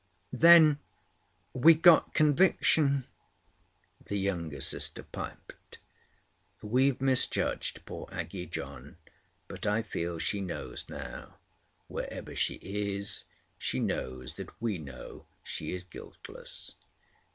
[0.33, 0.79] "Then
[1.53, 3.05] we got conviction,"
[4.03, 5.77] the younger sister piped.
[6.63, 8.97] "We've misjudged poor Aggie, John.
[9.47, 11.37] But I feel she knows now.
[11.87, 13.25] Wherever she is,
[13.59, 16.73] she knows that we know she is guiltless."